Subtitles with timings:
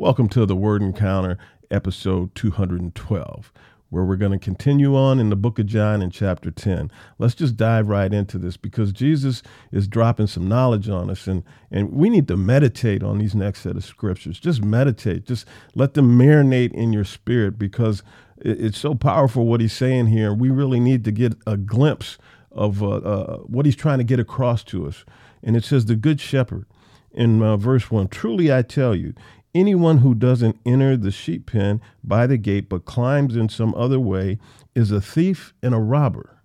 [0.00, 1.36] Welcome to the Word Encounter,
[1.70, 3.52] episode 212,
[3.90, 6.90] where we're going to continue on in the book of John in chapter 10.
[7.18, 11.44] Let's just dive right into this because Jesus is dropping some knowledge on us, and,
[11.70, 14.40] and we need to meditate on these next set of scriptures.
[14.40, 18.02] Just meditate, just let them marinate in your spirit because
[18.38, 20.32] it's so powerful what he's saying here.
[20.32, 22.16] We really need to get a glimpse
[22.50, 25.04] of uh, uh, what he's trying to get across to us.
[25.42, 26.64] And it says, The Good Shepherd
[27.12, 29.14] in uh, verse 1 Truly I tell you,
[29.54, 34.00] anyone who doesn't enter the sheep pen by the gate but climbs in some other
[34.00, 34.38] way
[34.74, 36.42] is a thief and a robber.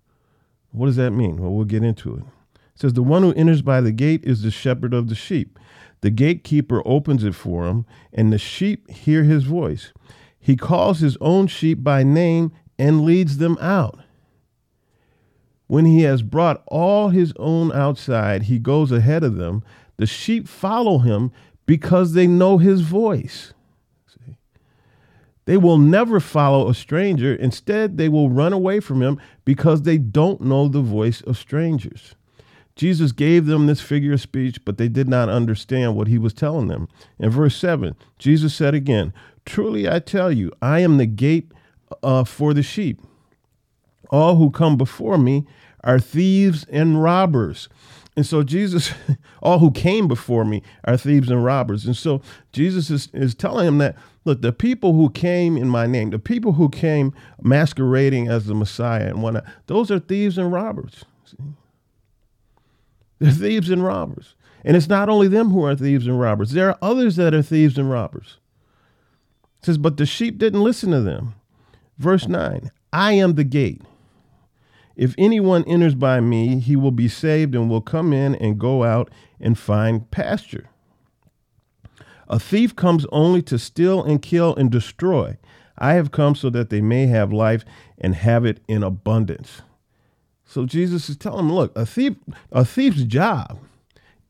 [0.72, 1.36] What does that mean?
[1.36, 2.24] Well, we'll get into it.
[2.54, 5.58] It says, The one who enters by the gate is the shepherd of the sheep.
[6.02, 9.92] The gatekeeper opens it for him, and the sheep hear his voice.
[10.38, 13.98] He calls his own sheep by name and leads them out.
[15.66, 19.64] When he has brought all his own outside, he goes ahead of them.
[19.96, 21.32] The sheep follow him
[21.66, 23.52] because they know his voice.
[24.06, 24.36] See?
[25.44, 27.34] They will never follow a stranger.
[27.34, 32.14] Instead, they will run away from him because they don't know the voice of strangers.
[32.76, 36.34] Jesus gave them this figure of speech, but they did not understand what he was
[36.34, 36.88] telling them.
[37.18, 39.14] In verse 7, Jesus said again,
[39.46, 41.52] Truly I tell you, I am the gate
[42.02, 43.00] uh, for the sheep.
[44.10, 45.46] All who come before me
[45.82, 47.68] are thieves and robbers.
[48.16, 48.92] And so Jesus,
[49.42, 51.84] all who came before me are thieves and robbers.
[51.84, 55.86] And so Jesus is, is telling him that, look, the people who came in my
[55.86, 60.50] name, the people who came masquerading as the Messiah and whatnot, those are thieves and
[60.50, 61.04] robbers.
[61.26, 61.36] See?
[63.18, 64.34] They're thieves and robbers.
[64.64, 67.42] And it's not only them who are thieves and robbers, there are others that are
[67.42, 68.38] thieves and robbers.
[69.60, 71.34] It says, but the sheep didn't listen to them.
[71.98, 73.82] Verse 9 I am the gate.
[74.96, 78.82] If anyone enters by me, he will be saved and will come in and go
[78.82, 80.70] out and find pasture.
[82.28, 85.36] A thief comes only to steal and kill and destroy.
[85.78, 87.64] I have come so that they may have life
[87.98, 89.62] and have it in abundance.
[90.44, 92.14] So Jesus is telling them, look, a thief,
[92.50, 93.58] a thief's job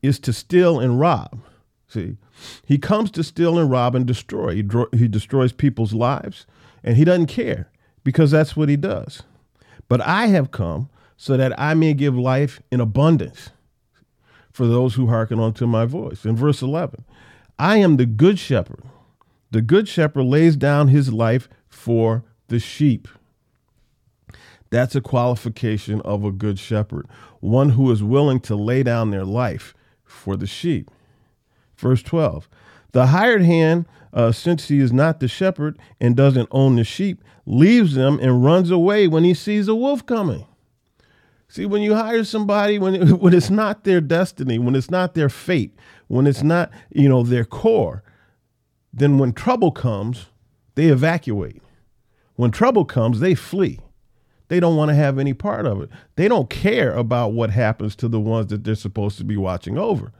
[0.01, 1.39] is to steal and rob.
[1.87, 2.17] See,
[2.65, 4.55] he comes to steal and rob and destroy.
[4.55, 6.45] He, dro- he destroys people's lives,
[6.83, 7.69] and he doesn't care
[8.03, 9.23] because that's what he does.
[9.87, 13.49] But I have come so that I may give life in abundance
[14.51, 16.25] for those who hearken unto my voice.
[16.25, 17.03] In verse 11,
[17.59, 18.83] I am the good shepherd.
[19.51, 23.07] The good shepherd lays down his life for the sheep.
[24.69, 27.07] That's a qualification of a good shepherd,
[27.39, 29.73] one who is willing to lay down their life
[30.03, 30.91] for the sheep.
[31.77, 32.49] Verse 12
[32.91, 37.23] The hired hand, uh, since he is not the shepherd and doesn't own the sheep,
[37.45, 40.45] leaves them and runs away when he sees a wolf coming.
[41.49, 45.13] See, when you hire somebody, when, it, when it's not their destiny, when it's not
[45.13, 45.75] their fate,
[46.07, 48.03] when it's not, you know, their core,
[48.93, 50.27] then when trouble comes,
[50.75, 51.61] they evacuate.
[52.35, 53.79] When trouble comes, they flee.
[54.49, 55.89] They don't want to have any part of it.
[56.15, 59.77] They don't care about what happens to the ones that they're supposed to be watching
[59.77, 60.13] over.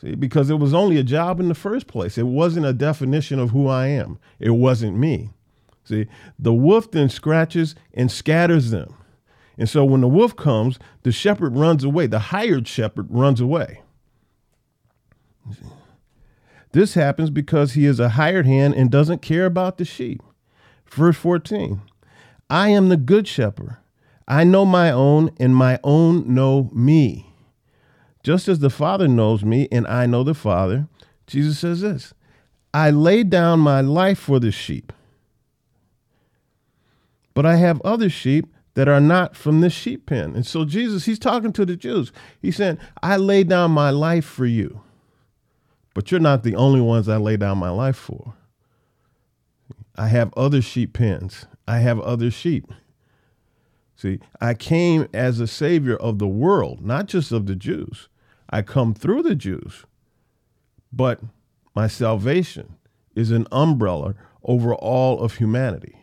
[0.00, 2.18] See, because it was only a job in the first place.
[2.18, 4.18] It wasn't a definition of who I am.
[4.38, 5.30] It wasn't me.
[5.84, 6.06] See,
[6.38, 8.94] the wolf then scratches and scatters them.
[9.56, 12.06] And so when the wolf comes, the shepherd runs away.
[12.06, 13.82] The hired shepherd runs away.
[16.72, 20.22] This happens because he is a hired hand and doesn't care about the sheep.
[20.86, 21.80] Verse 14
[22.50, 23.76] I am the good shepherd.
[24.26, 27.33] I know my own, and my own know me.
[28.24, 30.88] Just as the Father knows me, and I know the Father,
[31.26, 32.14] Jesus says this
[32.72, 34.92] I lay down my life for the sheep.
[37.34, 40.34] But I have other sheep that are not from this sheep pen.
[40.34, 42.12] And so Jesus, he's talking to the Jews.
[42.40, 44.82] He's saying, I lay down my life for you,
[45.94, 48.34] but you're not the only ones I lay down my life for.
[49.96, 51.46] I have other sheep pens.
[51.68, 52.72] I have other sheep.
[53.96, 58.08] See, I came as a savior of the world, not just of the Jews.
[58.54, 59.84] I come through the Jews,
[60.92, 61.18] but
[61.74, 62.76] my salvation
[63.16, 64.14] is an umbrella
[64.44, 65.98] over all of humanity.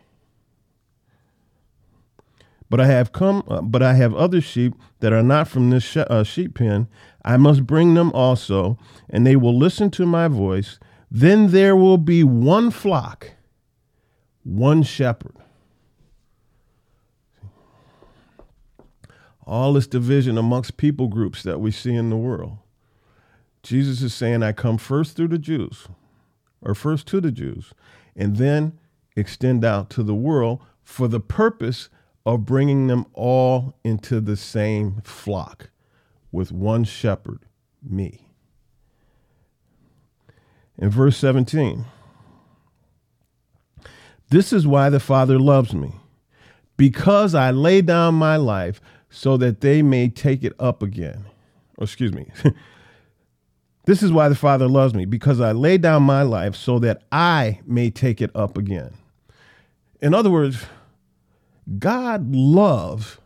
[2.68, 5.96] But I have come, uh, but I have other sheep that are not from this
[5.96, 6.88] uh, sheep pen.
[7.24, 8.76] I must bring them also,
[9.08, 10.78] and they will listen to my voice.
[11.10, 13.30] Then there will be one flock,
[14.44, 15.36] one shepherd.
[19.46, 22.58] All this division amongst people groups that we see in the world.
[23.62, 25.86] Jesus is saying, I come first through the Jews,
[26.60, 27.72] or first to the Jews,
[28.16, 28.78] and then
[29.16, 31.88] extend out to the world for the purpose
[32.24, 35.70] of bringing them all into the same flock
[36.30, 37.40] with one shepherd,
[37.82, 38.28] me.
[40.78, 41.84] In verse 17,
[44.30, 45.92] This is why the Father loves me,
[46.76, 48.80] because I lay down my life
[49.12, 51.26] so that they may take it up again.
[51.78, 52.26] Oh, excuse me.
[53.84, 57.02] this is why the Father loves me, because I lay down my life so that
[57.12, 58.94] I may take it up again.
[60.00, 60.64] In other words,
[61.78, 63.18] God loves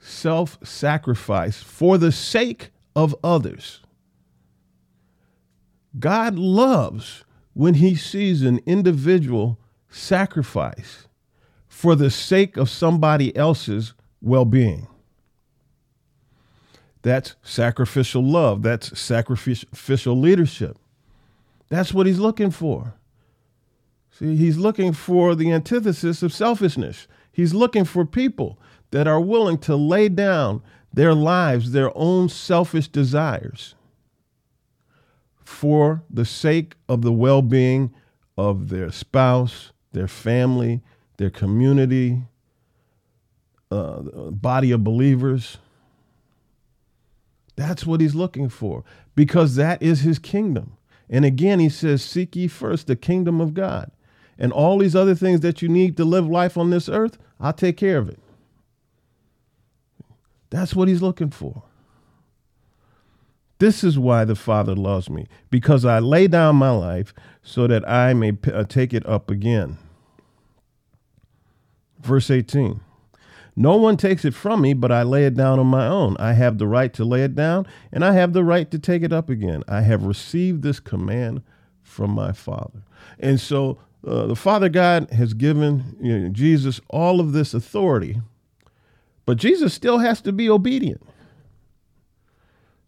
[0.00, 3.80] self sacrifice for the sake of others.
[5.98, 9.58] God loves when he sees an individual
[9.90, 11.08] sacrifice
[11.66, 14.88] for the sake of somebody else's well being.
[17.02, 18.62] That's sacrificial love.
[18.62, 20.76] That's sacrificial leadership.
[21.68, 22.94] That's what he's looking for.
[24.10, 27.06] See, he's looking for the antithesis of selfishness.
[27.30, 28.58] He's looking for people
[28.90, 30.62] that are willing to lay down
[30.92, 33.74] their lives, their own selfish desires,
[35.44, 37.94] for the sake of the well being
[38.36, 40.82] of their spouse, their family,
[41.18, 42.22] their community,
[43.70, 44.00] uh,
[44.30, 45.58] body of believers.
[47.56, 48.84] That's what he's looking for
[49.14, 50.76] because that is his kingdom.
[51.10, 53.90] And again, he says, Seek ye first the kingdom of God.
[54.38, 57.52] And all these other things that you need to live life on this earth, I'll
[57.52, 58.20] take care of it.
[60.50, 61.64] That's what he's looking for.
[63.58, 67.12] This is why the Father loves me, because I lay down my life
[67.42, 69.78] so that I may p- uh, take it up again.
[72.00, 72.80] Verse 18
[73.58, 76.16] No one takes it from me, but I lay it down on my own.
[76.20, 79.02] I have the right to lay it down, and I have the right to take
[79.02, 79.64] it up again.
[79.66, 81.42] I have received this command
[81.82, 82.84] from my Father.
[83.18, 88.20] And so uh, the Father God has given you know, Jesus all of this authority,
[89.26, 91.02] but Jesus still has to be obedient.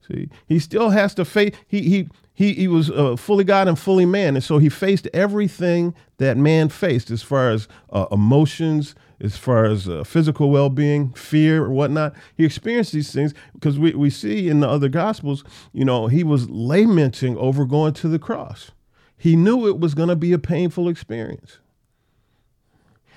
[0.07, 1.53] See, he still has to face.
[1.67, 5.09] He he he he was uh, fully God and fully man, and so he faced
[5.13, 11.13] everything that man faced, as far as uh, emotions, as far as uh, physical well-being,
[11.13, 12.15] fear, or whatnot.
[12.37, 16.25] He experienced these things because we we see in the other gospels, you know, he
[16.25, 18.71] was lamenting over going to the cross.
[19.17, 21.59] He knew it was going to be a painful experience,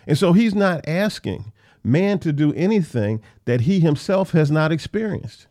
[0.05, 1.51] and so he's not asking
[1.83, 5.47] man to do anything that he himself has not experienced.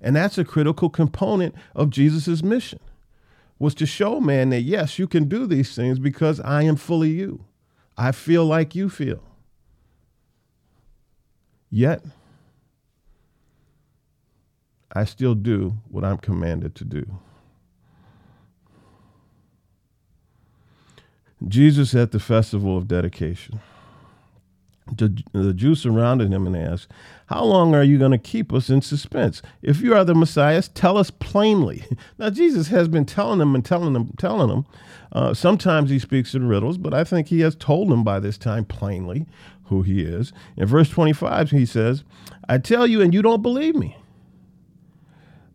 [0.00, 2.80] And that's a critical component of Jesus' mission
[3.58, 7.10] was to show man that yes, you can do these things because I am fully
[7.10, 7.44] you.
[7.96, 9.22] I feel like you feel.
[11.70, 12.02] Yet,
[14.92, 17.06] I still do what I'm commanded to do.
[21.46, 23.60] Jesus at the festival of dedication.
[24.90, 26.88] The, Jews surrounded him and asked,
[27.26, 29.42] How long are you going to keep us in suspense?
[29.60, 31.84] If you are the Messiah, tell us plainly.
[32.18, 34.66] Now, Jesus has been telling them and telling them, telling them.
[35.12, 38.38] Uh, sometimes he speaks in riddles, but I think he has told them by this
[38.38, 39.26] time plainly
[39.68, 40.32] who he is.
[40.56, 42.04] In verse 25, he says,
[42.48, 43.96] I tell you, and you don't believe me.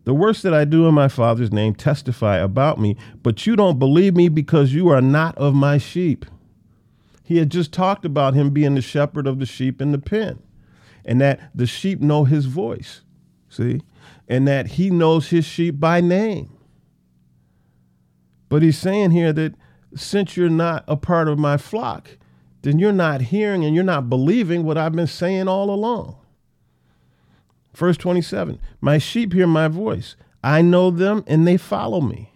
[0.04, 3.78] The works that I do in my Father's name testify about me, but you don't
[3.78, 6.26] believe me because you are not of my sheep.
[7.22, 10.42] He had just talked about him being the shepherd of the sheep in the pen
[11.04, 13.00] and that the sheep know his voice,
[13.48, 13.80] see,
[14.28, 16.50] and that he knows his sheep by name.
[18.48, 19.54] But he's saying here that
[19.96, 22.18] since you're not a part of my flock,
[22.64, 26.16] then you're not hearing and you're not believing what I've been saying all along.
[27.74, 30.16] Verse 27 My sheep hear my voice.
[30.42, 32.30] I know them and they follow me.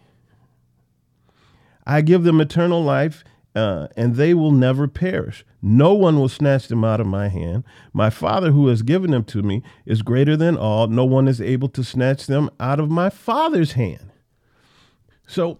[1.86, 5.44] I give them eternal life uh, and they will never perish.
[5.62, 7.64] No one will snatch them out of my hand.
[7.92, 10.86] My Father who has given them to me is greater than all.
[10.86, 14.12] No one is able to snatch them out of my Father's hand.
[15.26, 15.58] So,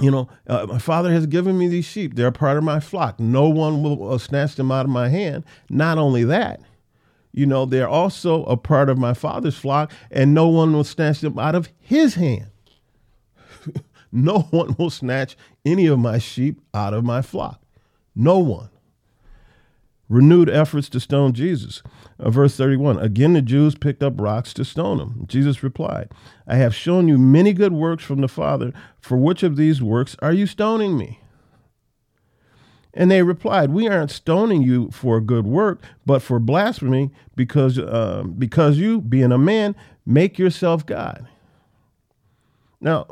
[0.00, 2.14] you know, uh, my Father has given me these sheep.
[2.14, 3.20] They're part of my flock.
[3.20, 5.44] No one will uh, snatch them out of my hand.
[5.70, 6.60] Not only that,
[7.32, 11.20] you know, they're also a part of my Father's flock, and no one will snatch
[11.20, 12.50] them out of his hand.
[14.16, 17.60] No one will snatch any of my sheep out of my flock.
[18.14, 18.70] No one.
[20.08, 21.82] Renewed efforts to stone Jesus.
[22.18, 25.24] Uh, verse 31 Again, the Jews picked up rocks to stone him.
[25.26, 26.10] Jesus replied,
[26.46, 28.72] I have shown you many good works from the Father.
[29.00, 31.20] For which of these works are you stoning me?
[32.92, 37.78] And they replied, We aren't stoning you for a good work, but for blasphemy, because,
[37.78, 39.74] uh, because you, being a man,
[40.06, 41.26] make yourself God.
[42.80, 43.06] Now,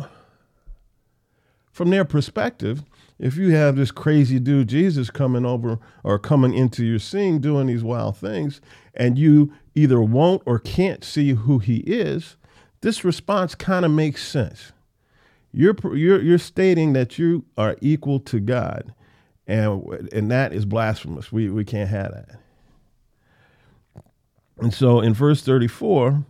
[1.72, 2.84] from their perspective,
[3.22, 7.68] if you have this crazy dude Jesus coming over or coming into your scene doing
[7.68, 8.60] these wild things,
[8.94, 12.36] and you either won't or can't see who he is,
[12.80, 14.72] this response kind of makes sense.
[15.52, 18.92] You're, you're, you're stating that you are equal to God,
[19.46, 21.30] And, and that is blasphemous.
[21.30, 22.40] We, we can't have that.
[24.58, 26.24] And so in verse 34,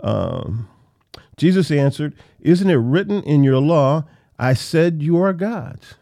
[0.00, 0.68] um,
[1.38, 4.04] Jesus answered, Isn't it written in your law,
[4.38, 5.94] I said you are gods?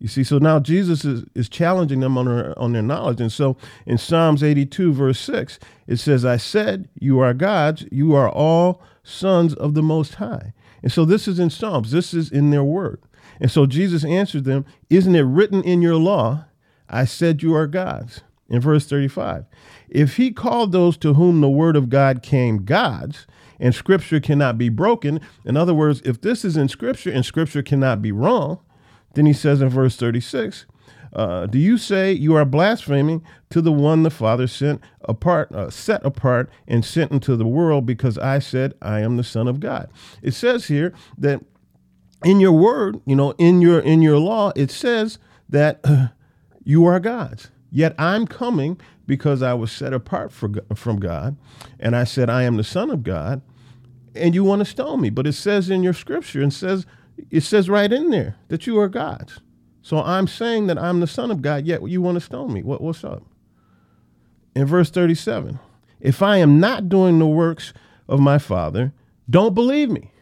[0.00, 3.20] You see, so now Jesus is, is challenging them on their, on their knowledge.
[3.20, 8.14] And so in Psalms 82, verse 6, it says, I said, You are gods, you
[8.14, 10.52] are all sons of the Most High.
[10.82, 13.00] And so this is in Psalms, this is in their word.
[13.40, 16.44] And so Jesus answered them, Isn't it written in your law,
[16.88, 18.20] I said you are gods?
[18.48, 19.44] In verse 35,
[19.90, 23.26] if he called those to whom the word of God came gods,
[23.60, 27.62] and scripture cannot be broken, in other words, if this is in scripture and scripture
[27.62, 28.60] cannot be wrong,
[29.14, 30.66] then he says in verse 36,
[31.12, 35.70] uh, do you say you are blaspheming to the one the Father sent apart, uh,
[35.70, 39.60] set apart, and sent into the world because I said I am the Son of
[39.60, 39.90] God?
[40.22, 41.42] It says here that
[42.24, 46.08] in your word, you know, in your in your law, it says that uh,
[46.64, 47.50] you are God's.
[47.70, 51.36] Yet I'm coming because I was set apart for, from God,
[51.80, 53.40] and I said I am the Son of God,
[54.14, 55.10] and you want to stone me.
[55.10, 56.86] But it says in your scripture, and says
[57.30, 59.40] it says right in there that you are God's.
[59.82, 62.62] So I'm saying that I'm the Son of God, yet you want to stone me.
[62.62, 63.22] What, what's up?
[64.54, 65.58] In verse 37,
[66.00, 67.72] if I am not doing the works
[68.08, 68.92] of my Father,
[69.30, 70.12] don't believe me.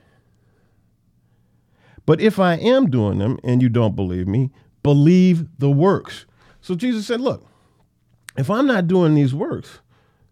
[2.04, 4.50] But if I am doing them and you don't believe me,
[4.82, 6.26] believe the works.
[6.60, 7.44] So Jesus said, Look,
[8.38, 9.80] if I'm not doing these works,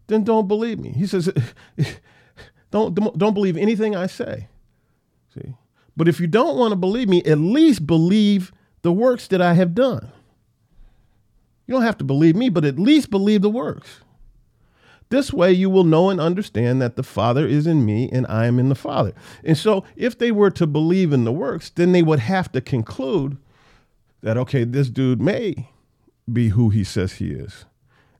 [0.07, 0.91] then don't believe me.
[0.91, 1.33] He says,
[2.71, 4.49] don't, don't believe anything I say.
[5.97, 9.55] But if you don't want to believe me, at least believe the works that I
[9.55, 10.11] have done.
[11.67, 14.01] You don't have to believe me, but at least believe the works.
[15.11, 18.47] This way you will know and understand that the Father is in me and I
[18.47, 19.13] am in the Father.
[19.45, 22.61] And so if they were to believe in the works, then they would have to
[22.61, 23.37] conclude
[24.23, 25.69] that, okay, this dude may
[26.31, 27.65] be who he says he is.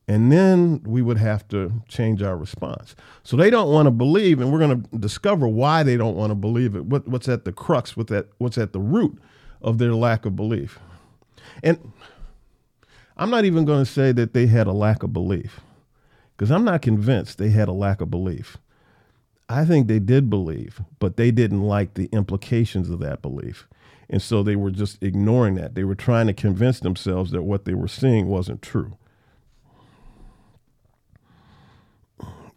[0.07, 2.95] And then we would have to change our response.
[3.23, 6.31] So they don't want to believe, and we're going to discover why they don't want
[6.31, 6.85] to believe it.
[6.85, 9.19] What, what's at the crux, what that, what's at the root
[9.63, 10.79] of their lack of belief.
[11.63, 11.93] And
[13.17, 15.61] I'm not even going to say that they had a lack of belief,
[16.37, 18.59] because I'm not convinced they had a lack of belief.
[19.49, 23.69] I think they did believe, but they didn't like the implications of that belief.
[24.11, 25.75] And so they were just ignoring that.
[25.75, 28.99] They were trying to convince themselves that what they were seeing wasn't true.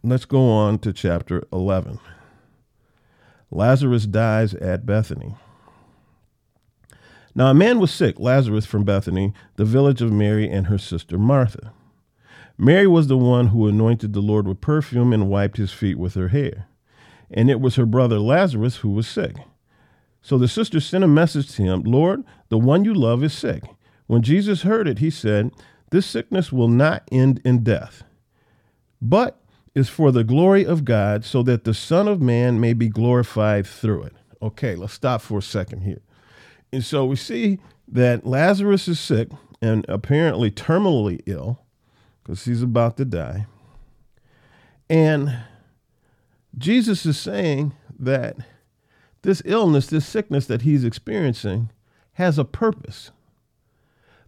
[0.04, 1.98] Let's go on to chapter 11.
[3.50, 5.34] Lazarus dies at Bethany.
[7.34, 11.18] Now, a man was sick, Lazarus from Bethany, the village of Mary and her sister
[11.18, 11.72] Martha.
[12.56, 16.14] Mary was the one who anointed the Lord with perfume and wiped his feet with
[16.14, 16.68] her hair.
[17.28, 19.34] And it was her brother Lazarus who was sick.
[20.22, 23.64] So the sister sent a message to him Lord, the one you love is sick.
[24.06, 25.50] When Jesus heard it, he said,
[25.90, 28.04] This sickness will not end in death,
[29.02, 29.40] but
[29.78, 33.66] is for the glory of God, so that the Son of Man may be glorified
[33.66, 34.12] through it.
[34.42, 36.00] Okay, let's stop for a second here.
[36.72, 39.28] And so we see that Lazarus is sick
[39.62, 41.60] and apparently terminally ill
[42.22, 43.46] because he's about to die.
[44.90, 45.38] And
[46.56, 48.36] Jesus is saying that
[49.22, 51.70] this illness, this sickness that he's experiencing,
[52.12, 53.10] has a purpose.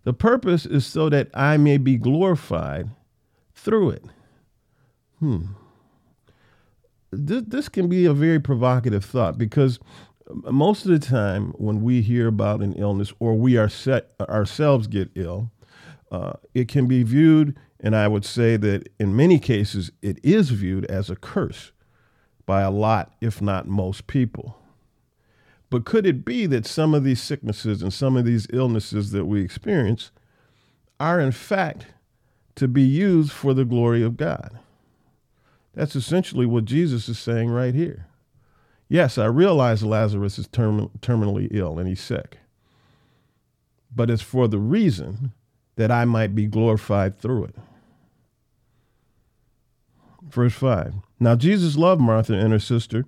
[0.05, 2.91] The purpose is so that I may be glorified
[3.55, 4.05] through it.
[5.21, 5.43] Hmm.
[7.13, 9.79] This, this can be a very provocative thought because
[10.51, 14.87] most of the time when we hear about an illness or we are set, ourselves
[14.87, 15.51] get ill,
[16.11, 20.51] uh, it can be viewed, and I would say that in many cases it is
[20.51, 21.73] viewed as a curse
[22.47, 24.57] by a lot, if not most people.
[25.69, 29.27] But could it be that some of these sicknesses and some of these illnesses that
[29.27, 30.11] we experience
[30.99, 31.87] are, in fact,
[32.57, 34.59] to be used for the glory of God?
[35.81, 38.05] That's essentially what Jesus is saying right here.
[38.91, 42.37] Yes, I realize Lazarus is term- terminally ill and he's sick,
[43.91, 45.33] but it's for the reason
[45.77, 47.55] that I might be glorified through it.
[50.29, 53.07] Verse 5 Now Jesus loved Martha and her sister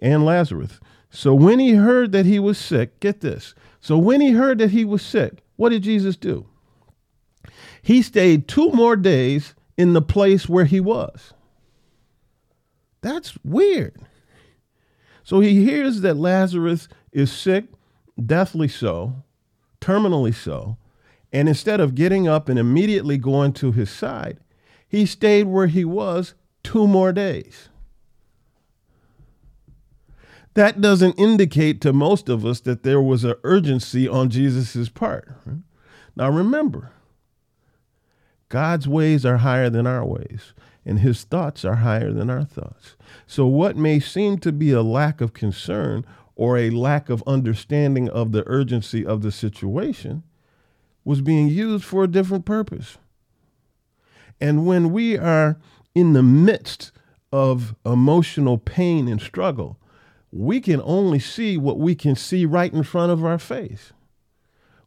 [0.00, 0.80] and Lazarus.
[1.10, 3.54] So when he heard that he was sick, get this.
[3.82, 6.46] So when he heard that he was sick, what did Jesus do?
[7.82, 11.34] He stayed two more days in the place where he was.
[13.04, 14.00] That's weird.
[15.22, 17.66] So he hears that Lazarus is sick,
[18.24, 19.24] deathly so,
[19.80, 20.78] terminally so,
[21.30, 24.38] and instead of getting up and immediately going to his side,
[24.88, 27.68] he stayed where he was two more days
[30.54, 35.28] that doesn't indicate to most of us that there was an urgency on Jesus' part.
[36.16, 36.92] Now remember,
[38.48, 42.96] God's ways are higher than our ways, and his thoughts are higher than our thoughts.
[43.26, 46.04] So, what may seem to be a lack of concern
[46.36, 50.22] or a lack of understanding of the urgency of the situation
[51.04, 52.98] was being used for a different purpose.
[54.40, 55.58] And when we are
[55.94, 56.90] in the midst
[57.32, 59.78] of emotional pain and struggle,
[60.32, 63.92] we can only see what we can see right in front of our face.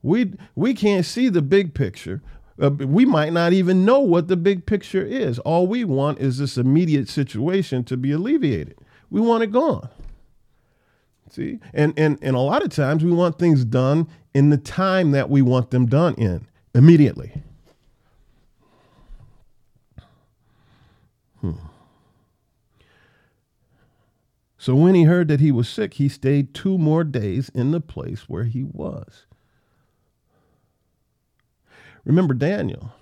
[0.02, 2.22] We, we can't see the big picture.
[2.60, 5.38] Uh, we might not even know what the big picture is.
[5.40, 8.80] All we want is this immediate situation to be alleviated.
[9.10, 9.90] We want it gone.
[11.30, 11.60] See?
[11.74, 15.30] And, and, and a lot of times we want things done in the time that
[15.30, 17.44] we want them done in, immediately.
[21.42, 21.54] Hmm.
[24.58, 27.82] So when he heard that he was sick, he stayed two more days in the
[27.82, 29.27] place where he was.
[32.08, 32.94] Remember Daniel.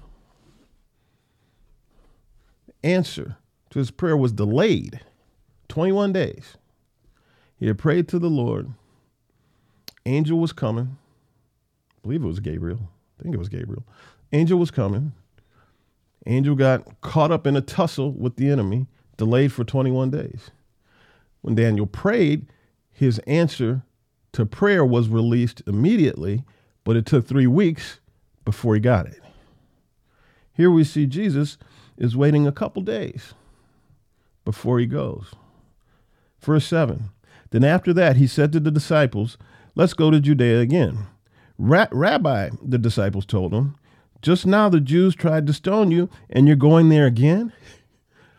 [2.83, 3.37] Answer
[3.69, 4.99] to his prayer was delayed
[5.69, 6.57] 21 days.
[7.55, 8.71] He had prayed to the Lord.
[10.07, 10.97] Angel was coming.
[11.91, 12.79] I believe it was Gabriel.
[13.19, 13.83] I think it was Gabriel.
[14.33, 15.13] Angel was coming.
[16.25, 20.49] Angel got caught up in a tussle with the enemy, delayed for 21 days.
[21.41, 22.47] When Daniel prayed,
[22.91, 23.83] his answer
[24.31, 26.43] to prayer was released immediately,
[26.83, 27.99] but it took three weeks
[28.45, 29.21] before he got it.
[30.53, 31.57] Here we see Jesus
[31.97, 33.33] is waiting a couple days
[34.45, 35.33] before he goes.
[36.39, 37.09] Verse 7
[37.55, 39.37] then after that, he said to the disciples,
[39.75, 41.07] Let's go to Judea again.
[41.57, 43.75] Ra- Rabbi, the disciples told him,
[44.21, 47.53] just now the Jews tried to stone you, and you're going there again?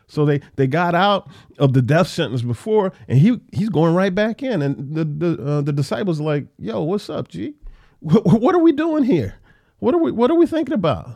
[0.06, 4.14] So they, they got out of the death sentence before, and he he's going right
[4.14, 4.60] back in.
[4.60, 7.54] And the the, uh, the disciples like, "Yo, what's up, G?
[8.00, 9.36] What, what are we doing here?
[9.78, 11.10] What are we what are we thinking about?"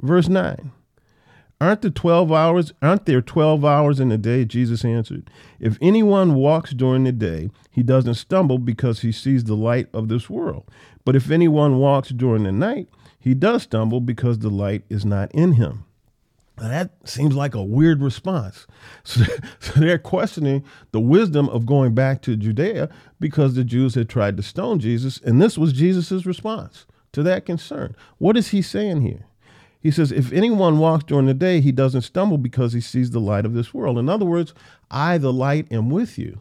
[0.00, 0.72] Verse nine.
[1.58, 4.44] Aren't the 12 hours, aren't there 12 hours in a day?
[4.44, 5.30] Jesus answered.
[5.58, 10.08] If anyone walks during the day, he doesn't stumble because he sees the light of
[10.08, 10.68] this world.
[11.06, 15.32] But if anyone walks during the night, he does stumble because the light is not
[15.32, 15.84] in him.
[16.58, 18.66] Now that seems like a weird response.
[19.04, 19.24] So,
[19.60, 22.88] so they're questioning the wisdom of going back to Judea
[23.20, 27.46] because the Jews had tried to stone Jesus, and this was Jesus' response to that
[27.46, 27.96] concern.
[28.18, 29.26] What is he saying here?
[29.80, 33.20] He says, if anyone walks during the day, he doesn't stumble because he sees the
[33.20, 33.98] light of this world.
[33.98, 34.52] In other words,
[34.90, 36.40] I, the light, am with you.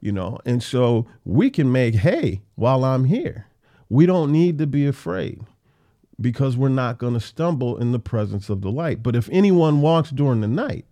[0.00, 3.46] You know, and so we can make hay while I'm here.
[3.88, 5.42] We don't need to be afraid
[6.20, 9.02] because we're not going to stumble in the presence of the light.
[9.02, 10.86] But if anyone walks during the night,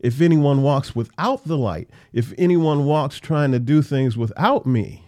[0.00, 5.05] if anyone walks without the light, if anyone walks trying to do things without me,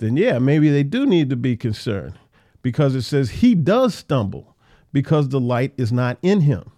[0.00, 2.18] then yeah, maybe they do need to be concerned
[2.62, 4.56] because it says he does stumble
[4.92, 6.70] because the light is not in him.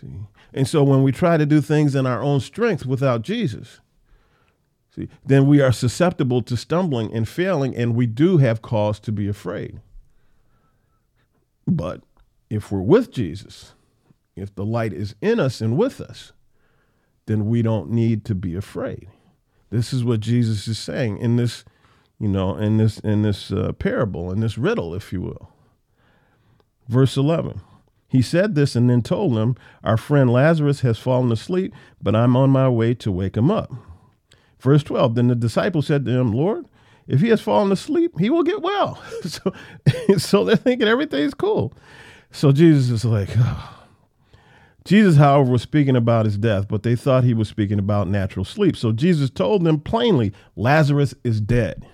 [0.00, 0.08] See?
[0.52, 3.80] And so when we try to do things in our own strength without Jesus,
[4.94, 9.12] see, then we are susceptible to stumbling and failing, and we do have cause to
[9.12, 9.80] be afraid.
[11.66, 12.02] But
[12.48, 13.74] if we're with Jesus,
[14.34, 16.32] if the light is in us and with us,
[17.26, 19.08] then we don't need to be afraid.
[19.70, 21.64] This is what Jesus is saying in this,
[22.18, 25.50] you know, in this in this uh, parable, in this riddle, if you will.
[26.88, 27.60] Verse 11.
[28.08, 29.54] He said this and then told them,
[29.84, 33.70] Our friend Lazarus has fallen asleep, but I'm on my way to wake him up.
[34.58, 35.14] Verse 12.
[35.14, 36.66] Then the disciples said to him, Lord,
[37.06, 39.02] if he has fallen asleep, he will get well.
[39.24, 39.52] so,
[40.16, 41.74] so they're thinking everything's cool.
[42.30, 43.74] So Jesus is like, oh.
[44.84, 48.44] Jesus, however, was speaking about his death, but they thought he was speaking about natural
[48.46, 48.74] sleep.
[48.74, 51.86] So Jesus told them plainly, Lazarus is dead.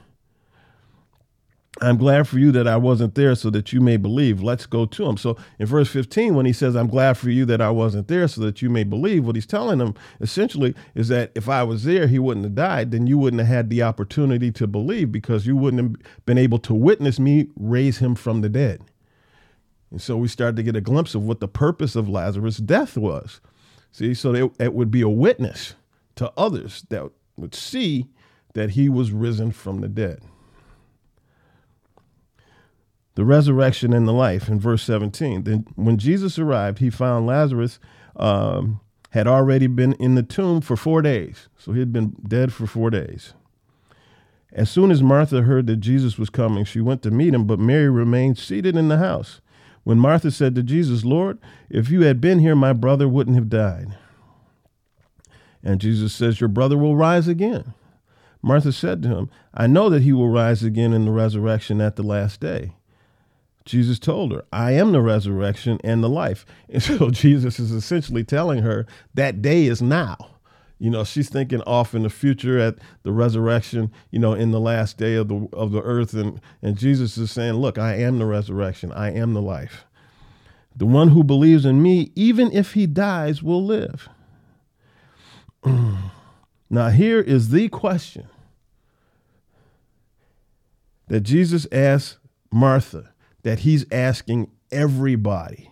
[1.80, 4.40] I'm glad for you that I wasn't there so that you may believe.
[4.40, 5.16] Let's go to him.
[5.16, 8.28] So in verse 15, when he says, I'm glad for you that I wasn't there
[8.28, 11.82] so that you may believe, what he's telling them essentially is that if I was
[11.82, 12.92] there, he wouldn't have died.
[12.92, 16.58] Then you wouldn't have had the opportunity to believe because you wouldn't have been able
[16.60, 18.80] to witness me raise him from the dead.
[19.90, 22.96] And so we started to get a glimpse of what the purpose of Lazarus' death
[22.96, 23.40] was.
[23.90, 25.74] See, so it would be a witness
[26.16, 28.06] to others that would see
[28.52, 30.20] that he was risen from the dead
[33.14, 35.44] the resurrection and the life in verse 17.
[35.44, 37.78] Then when Jesus arrived, he found Lazarus
[38.16, 41.48] um, had already been in the tomb for four days.
[41.56, 43.34] So he had been dead for four days.
[44.52, 47.58] As soon as Martha heard that Jesus was coming, she went to meet him, but
[47.58, 49.40] Mary remained seated in the house.
[49.82, 53.48] When Martha said to Jesus, Lord, if you had been here, my brother wouldn't have
[53.48, 53.96] died.
[55.62, 57.74] And Jesus says, Your brother will rise again.
[58.42, 61.96] Martha said to him, I know that he will rise again in the resurrection at
[61.96, 62.74] the last day.
[63.64, 66.44] Jesus told her, I am the resurrection and the life.
[66.68, 70.16] And so Jesus is essentially telling her that day is now.
[70.78, 74.60] You know, she's thinking off in the future at the resurrection, you know, in the
[74.60, 78.18] last day of the of the earth and and Jesus is saying, "Look, I am
[78.18, 78.92] the resurrection.
[78.92, 79.84] I am the life.
[80.76, 84.08] The one who believes in me, even if he dies, will live."
[85.64, 88.26] now here is the question
[91.06, 92.18] that Jesus asked
[92.52, 93.13] Martha
[93.44, 95.70] that he's asking everybody.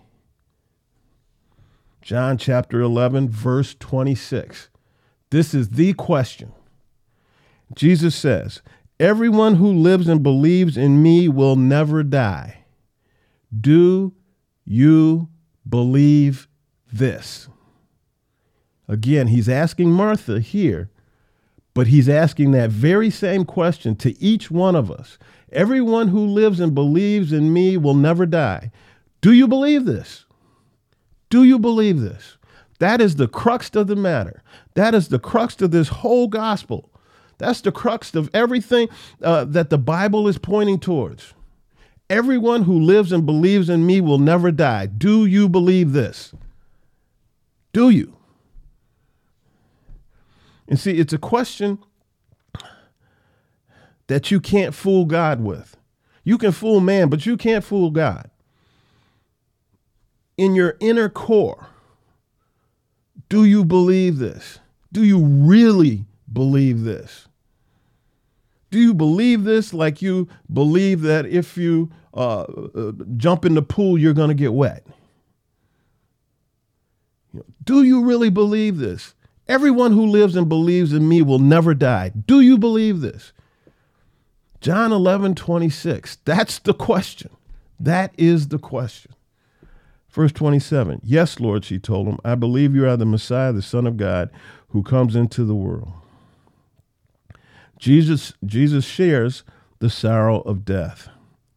[2.01, 4.69] John chapter 11, verse 26.
[5.31, 6.53] This is the question.
[7.75, 8.61] Jesus says,
[9.01, 12.65] Everyone who lives and believes in me will never die.
[13.59, 14.13] Do
[14.65, 15.29] you
[15.69, 16.49] believe
[16.93, 17.49] this?
[18.87, 20.91] Again, he's asking Martha here,
[21.75, 25.19] but he's asking that very same question to each one of us.
[25.51, 28.71] Everyone who lives and believes in me will never die.
[29.21, 30.25] Do you believe this?
[31.31, 32.37] Do you believe this?
[32.79, 34.43] That is the crux of the matter.
[34.75, 36.91] That is the crux of this whole gospel.
[37.39, 38.89] That's the crux of everything
[39.23, 41.35] uh, that the Bible is pointing towards.
[42.11, 44.87] Everyone who lives and believes in me will never die.
[44.87, 46.35] Do you believe this?
[47.73, 48.17] Do you?
[50.73, 51.81] And see, it's a question
[54.07, 55.77] that you can't fool God with.
[56.25, 58.31] You can fool man, but you can't fool God.
[60.39, 61.67] In your inner core,
[63.29, 64.61] do you believe this?
[64.91, 67.29] Do you really believe this?
[68.71, 73.61] Do you believe this like you believe that if you uh, uh, jump in the
[73.61, 74.87] pool, you're going to get wet?
[77.63, 79.15] Do you really believe this?
[79.53, 82.11] Everyone who lives and believes in me will never die.
[82.27, 83.35] Do you believe this?
[84.63, 86.17] John 11, 26.
[86.25, 87.31] That's the question.
[87.79, 89.13] That is the question.
[90.09, 91.03] Verse 27.
[91.05, 94.31] Yes, Lord, she told him, I believe you are the Messiah, the Son of God,
[94.69, 95.93] who comes into the world.
[97.79, 99.45] Jesus, Jesus shares
[99.81, 101.11] the sorrow of death.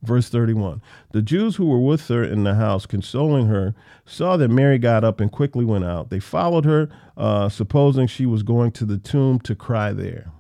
[0.06, 3.74] Verse 31 The Jews who were with her in the house, consoling her,
[4.06, 6.10] saw that Mary got up and quickly went out.
[6.10, 10.32] They followed her, uh, supposing she was going to the tomb to cry there.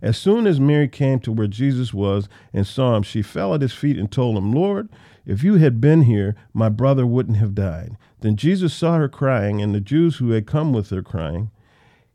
[0.00, 3.62] As soon as Mary came to where Jesus was and saw him, she fell at
[3.62, 4.88] his feet and told him, Lord,
[5.26, 7.96] if you had been here, my brother wouldn't have died.
[8.20, 11.50] Then Jesus saw her crying, and the Jews who had come with her crying.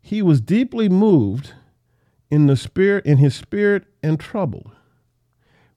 [0.00, 1.52] He was deeply moved
[2.30, 4.72] in the spirit, in his spirit, and troubled.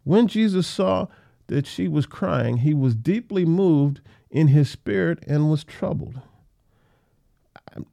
[0.07, 1.07] When Jesus saw
[1.47, 3.99] that she was crying, he was deeply moved
[4.31, 6.21] in his spirit and was troubled.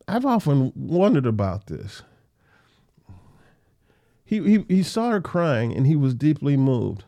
[0.06, 2.02] I've often wondered about this.
[4.24, 7.02] He, he, he saw her crying and he was deeply moved.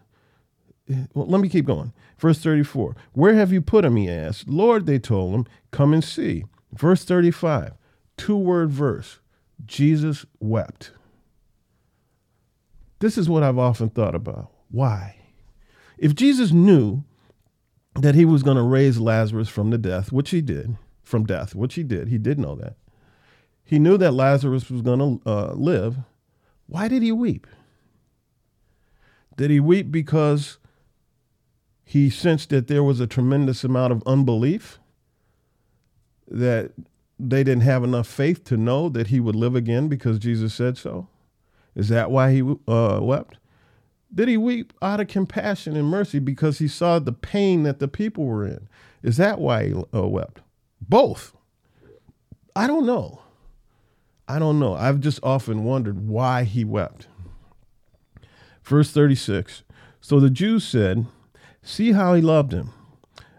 [1.14, 1.92] Well, let me keep going.
[2.19, 3.95] Verse 34 Where have you put him?
[3.95, 4.49] He asked.
[4.49, 6.47] Lord, they told him, Come and see.
[6.73, 7.75] Verse 35,
[8.16, 9.21] two word verse
[9.64, 10.90] Jesus wept.
[12.99, 14.51] This is what I've often thought about.
[14.77, 15.17] Why?
[15.97, 17.03] If Jesus knew
[17.95, 21.55] that he was going to raise Lazarus from the death, which he did, from death,
[21.55, 22.75] which he did, he did know that.
[23.65, 25.97] He knew that Lazarus was going to uh, live.
[26.67, 27.47] Why did he weep?
[29.39, 30.59] Did he weep because
[31.83, 34.79] he sensed that there was a tremendous amount of unbelief,
[36.29, 36.73] that
[37.19, 40.77] they didn't have enough faith to know that he would live again because Jesus said
[40.77, 41.09] so?
[41.75, 43.39] Is that why he uh, wept?
[44.17, 47.87] Did he weep out of compassion and mercy because he saw the pain that the
[47.87, 48.67] people were in?
[49.03, 50.41] Is that why he uh, wept?
[50.81, 51.37] Both.
[52.57, 53.21] I don't know.
[54.27, 54.75] I don't know.
[54.75, 57.09] I've just often wondered why he wept.
[58.65, 59.65] Verse 36
[60.01, 61.07] So the Jews said,
[61.63, 62.71] See how he loved him.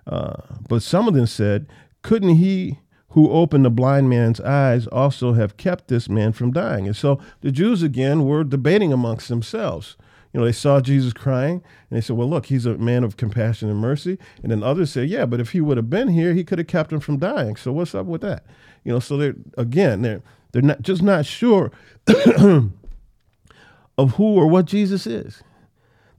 [0.05, 1.67] Uh, but some of them said,
[2.03, 6.85] Couldn't he who opened the blind man's eyes also have kept this man from dying?
[6.85, 9.97] And so the Jews again were debating amongst themselves.
[10.37, 13.17] You know, they saw Jesus crying and they said, Well, look, he's a man of
[13.17, 14.19] compassion and mercy.
[14.43, 16.67] And then others said, Yeah, but if he would have been here, he could have
[16.67, 17.55] kept him from dying.
[17.55, 18.45] So what's up with that?
[18.83, 20.21] You know, so they're again, they're
[20.51, 21.71] they're not just not sure
[23.97, 25.41] of who or what Jesus is.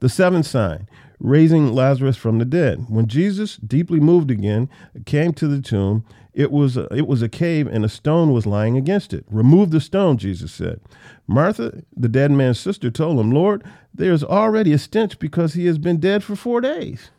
[0.00, 0.88] The seventh sign,
[1.20, 2.86] raising Lazarus from the dead.
[2.88, 4.68] When Jesus, deeply moved again,
[5.06, 6.04] came to the tomb,
[6.38, 9.24] it was a, it was a cave and a stone was lying against it.
[9.28, 10.80] Remove the stone, Jesus said.
[11.26, 15.66] Martha, the dead man's sister, told him, Lord, there is already a stench because he
[15.66, 17.10] has been dead for four days.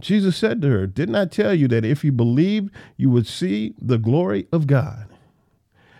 [0.00, 3.74] Jesus said to her, Didn't I tell you that if you believed, you would see
[3.78, 5.08] the glory of God?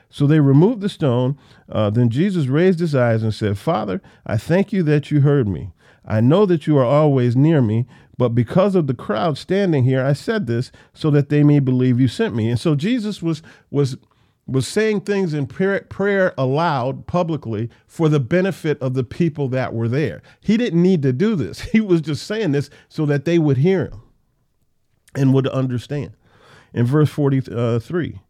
[0.09, 1.39] So they removed the stone.
[1.69, 5.47] Uh, then Jesus raised his eyes and said, Father, I thank you that you heard
[5.47, 5.73] me.
[6.03, 7.87] I know that you are always near me,
[8.23, 11.99] but because of the crowd standing here, I said this so that they may believe
[11.99, 12.49] you sent me.
[12.49, 13.97] And so Jesus was was
[14.47, 19.89] was saying things in prayer, aloud publicly for the benefit of the people that were
[19.89, 20.23] there.
[20.41, 21.61] He didn't need to do this.
[21.73, 24.03] He was just saying this so that they would hear him
[25.17, 26.13] and would understand.
[26.73, 28.21] In verse 43,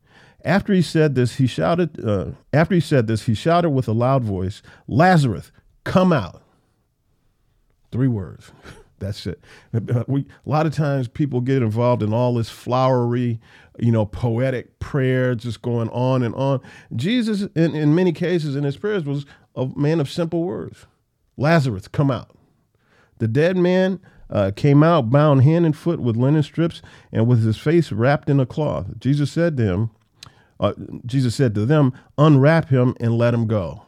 [0.42, 3.92] after he said this, he shouted, uh, after he said this, he shouted with a
[3.92, 5.52] loud voice, Lazarus,
[5.84, 6.42] come out.
[7.90, 8.52] Three words.
[9.02, 9.42] That's it.
[10.06, 13.40] We, a lot of times people get involved in all this flowery,
[13.78, 16.60] you know, poetic prayer, just going on and on.
[16.94, 20.86] Jesus, in, in many cases in his prayers, was a man of simple words
[21.36, 22.30] Lazarus, come out.
[23.18, 26.80] The dead man uh, came out bound hand and foot with linen strips
[27.12, 28.98] and with his face wrapped in a cloth.
[28.98, 29.90] Jesus said to him,
[30.60, 33.82] uh, Jesus said to them, unwrap him and let him go.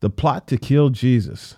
[0.00, 1.56] The plot to kill Jesus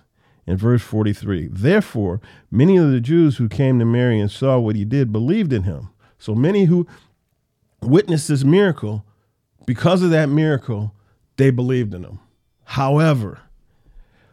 [0.49, 1.49] in verse 43.
[1.53, 5.53] Therefore, many of the Jews who came to Mary and saw what he did believed
[5.53, 5.91] in him.
[6.19, 6.87] So many who
[7.83, 9.05] witnessed this miracle,
[9.67, 10.95] because of that miracle,
[11.37, 12.19] they believed in him.
[12.65, 13.41] However,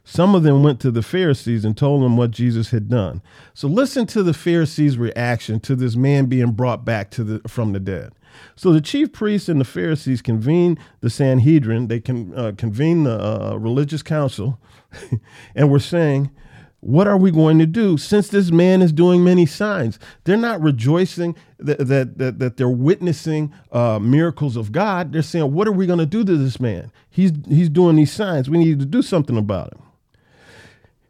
[0.05, 3.21] some of them went to the Pharisees and told them what Jesus had done.
[3.53, 7.73] So listen to the Pharisees' reaction to this man being brought back to the, from
[7.73, 8.13] the dead.
[8.55, 11.87] So the chief priests and the Pharisees convened the Sanhedrin.
[11.87, 14.59] They can uh, convene the uh, religious council,
[15.55, 16.31] and were saying,
[16.79, 20.61] "What are we going to do since this man is doing many signs?" They're not
[20.61, 25.13] rejoicing that that that, that they're witnessing uh, miracles of God.
[25.13, 26.91] They're saying, "What are we going to do to this man?
[27.09, 28.49] He's he's doing these signs.
[28.49, 29.81] We need to do something about him.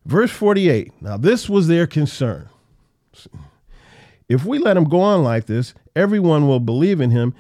[0.06, 1.02] Verse 48.
[1.02, 2.50] Now, this was their concern.
[4.30, 7.34] If we let him go on like this, everyone will believe in him,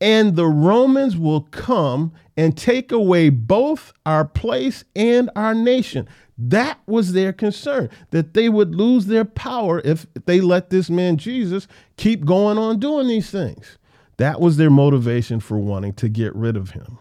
[0.00, 6.08] and the Romans will come and take away both our place and our nation.
[6.36, 11.18] That was their concern, that they would lose their power if they let this man
[11.18, 13.78] Jesus keep going on doing these things.
[14.16, 16.98] That was their motivation for wanting to get rid of him.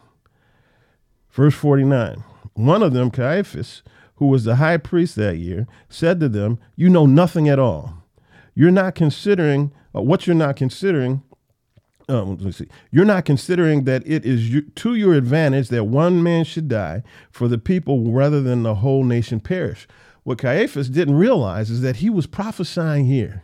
[1.31, 3.81] Verse 49 One of them, Caiaphas,
[4.15, 8.01] who was the high priest that year, said to them, You know nothing at all
[8.53, 11.23] you're not considering uh, what you're not considering.
[12.09, 12.67] Uh, let me see.
[12.91, 17.03] You're not considering that it is you, to your advantage that one man should die
[17.31, 19.87] for the people rather than the whole nation perish.
[20.23, 23.43] What Caiaphas didn't realize is that he was prophesying here.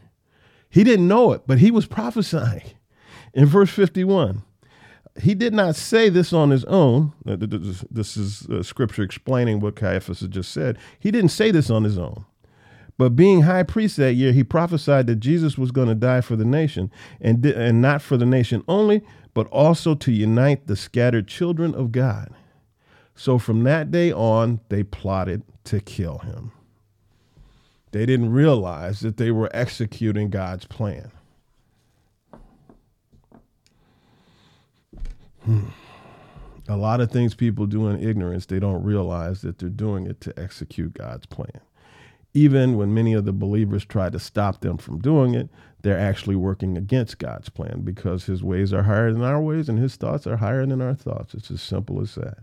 [0.70, 2.64] He didn't know it, but he was prophesying.
[3.34, 4.44] In verse 51,
[5.22, 7.14] he did not say this on his own.
[7.26, 10.78] This is uh, scripture explaining what Caiaphas had just said.
[11.00, 12.26] He didn't say this on his own.
[12.98, 16.36] But being high priest that year, he prophesied that Jesus was going to die for
[16.36, 19.04] the nation, and, and not for the nation only,
[19.36, 22.34] but also to unite the scattered children of God.
[23.16, 26.52] So from that day on, they plotted to kill him.
[27.92, 31.12] They didn't realize that they were executing God's plan.
[35.46, 35.66] Hmm.
[36.68, 40.20] A lot of things people do in ignorance, they don't realize that they're doing it
[40.22, 41.62] to execute God's plan
[42.38, 45.50] even when many of the believers try to stop them from doing it,
[45.82, 49.80] they're actually working against God's plan because his ways are higher than our ways and
[49.80, 51.34] his thoughts are higher than our thoughts.
[51.34, 52.38] It's as simple as that.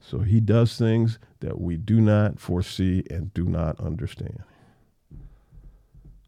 [0.00, 4.42] So he does things that we do not foresee and do not understand.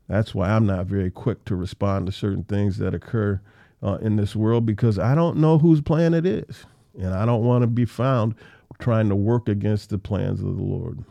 [0.08, 3.42] That's why I'm not very quick to respond to certain things that occur
[3.82, 6.64] uh, in this world because I don't know whose plan it is.
[6.98, 8.34] And I don't want to be found
[8.78, 11.04] trying to work against the plans of the Lord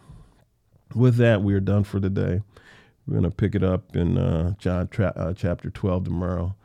[0.96, 2.42] with that, we are done for today.
[3.06, 6.56] We're going to pick it up in uh, John tra- uh, chapter 12 tomorrow.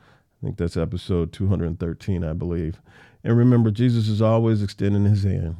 [0.41, 2.81] I think that's episode 213, I believe.
[3.25, 5.57] And remember, Jesus is always extending his hand.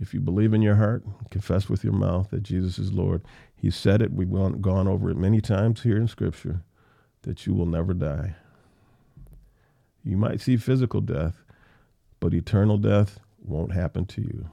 [0.00, 3.22] If you believe in your heart, confess with your mouth that Jesus is Lord.
[3.54, 4.12] He said it.
[4.12, 6.62] We've gone, gone over it many times here in Scripture
[7.22, 8.36] that you will never die.
[10.04, 11.42] You might see physical death,
[12.20, 14.48] but eternal death won't happen to you.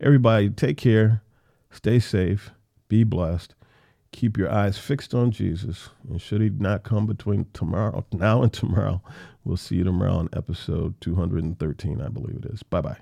[0.00, 1.22] Everybody, take care,
[1.70, 2.52] stay safe,
[2.88, 3.54] be blessed.
[4.12, 5.90] Keep your eyes fixed on Jesus.
[6.08, 9.02] And should he not come between tomorrow, now and tomorrow,
[9.44, 12.62] we'll see you tomorrow on episode 213, I believe it is.
[12.62, 12.96] Bye bye.